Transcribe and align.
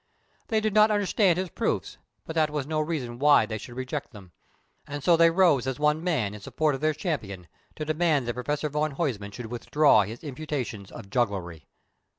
They 0.47 0.59
did 0.61 0.73
not 0.73 0.89
understand 0.89 1.37
his 1.37 1.51
proofs, 1.51 1.99
but 2.25 2.33
that 2.33 2.49
was 2.49 2.65
no 2.65 2.81
reason 2.81 3.19
why 3.19 3.45
they 3.45 3.59
should 3.59 3.75
reject 3.75 4.11
them, 4.13 4.31
and 4.87 5.03
so 5.03 5.15
they 5.15 5.29
rose 5.29 5.67
as 5.67 5.77
one 5.79 6.03
man 6.03 6.33
in 6.33 6.39
support 6.41 6.73
of 6.73 6.81
their 6.81 6.95
champion 6.95 7.47
to 7.75 7.85
demand 7.85 8.27
that 8.27 8.33
Professor 8.33 8.67
van 8.69 8.93
Huysman 8.95 9.29
should 9.31 9.51
withdraw 9.51 10.01
his 10.01 10.23
imputations 10.23 10.91
of 10.91 11.11
jugglery. 11.11 11.67